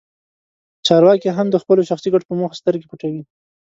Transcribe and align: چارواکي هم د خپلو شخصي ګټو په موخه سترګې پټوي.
چارواکي 0.87 1.29
هم 1.37 1.47
د 1.51 1.55
خپلو 1.63 1.81
شخصي 1.89 2.09
ګټو 2.13 2.29
په 2.29 2.35
موخه 2.39 2.55
سترګې 2.61 2.89
پټوي. 2.91 3.23